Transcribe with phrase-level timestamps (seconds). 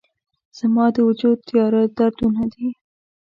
[0.57, 2.67] زما د وجود تیاره دردونه دي